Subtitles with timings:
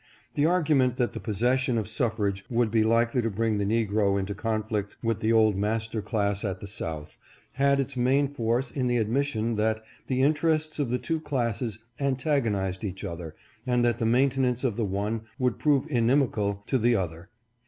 [0.33, 4.33] The argument that the possession of suffrage would be likely to bring the negro into
[4.33, 7.17] conflict with the old master class at the South,
[7.51, 12.83] had its main force in the admission that the interests of the two classes antagonized
[12.83, 13.35] each other
[13.67, 17.29] and that the maintenance of the one would prove inimical to the other.